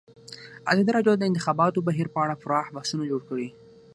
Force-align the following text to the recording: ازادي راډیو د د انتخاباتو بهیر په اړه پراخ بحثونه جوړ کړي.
ازادي 0.71 0.91
راډیو 0.95 1.13
د 1.17 1.19
د 1.21 1.23
انتخاباتو 1.29 1.85
بهیر 1.87 2.07
په 2.11 2.19
اړه 2.23 2.39
پراخ 2.43 2.65
بحثونه 2.75 3.03
جوړ 3.11 3.21
کړي. 3.29 3.47